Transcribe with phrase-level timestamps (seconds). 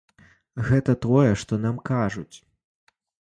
[0.69, 2.35] Гэта тое, што нам кажуць.